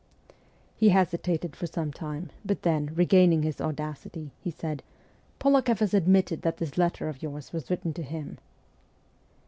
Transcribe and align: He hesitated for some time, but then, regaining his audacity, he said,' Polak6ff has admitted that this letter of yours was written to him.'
He 0.77 0.89
hesitated 0.89 1.55
for 1.55 1.67
some 1.67 1.93
time, 1.93 2.31
but 2.43 2.63
then, 2.63 2.89
regaining 2.95 3.43
his 3.43 3.61
audacity, 3.61 4.31
he 4.39 4.49
said,' 4.49 4.81
Polak6ff 5.39 5.77
has 5.77 5.93
admitted 5.93 6.41
that 6.41 6.57
this 6.57 6.75
letter 6.75 7.07
of 7.07 7.21
yours 7.21 7.53
was 7.53 7.69
written 7.69 7.93
to 7.93 8.01
him.' 8.01 8.39